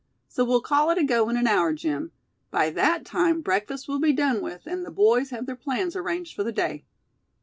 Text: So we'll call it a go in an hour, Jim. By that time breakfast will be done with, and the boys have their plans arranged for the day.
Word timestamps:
So 0.27 0.43
we'll 0.43 0.61
call 0.63 0.89
it 0.89 0.97
a 0.97 1.03
go 1.03 1.29
in 1.29 1.37
an 1.37 1.45
hour, 1.45 1.73
Jim. 1.73 2.11
By 2.49 2.71
that 2.71 3.05
time 3.05 3.41
breakfast 3.41 3.87
will 3.87 3.99
be 3.99 4.13
done 4.13 4.41
with, 4.41 4.63
and 4.65 4.83
the 4.83 4.89
boys 4.89 5.29
have 5.29 5.45
their 5.45 5.55
plans 5.55 5.95
arranged 5.95 6.33
for 6.35 6.43
the 6.43 6.51
day. 6.51 6.85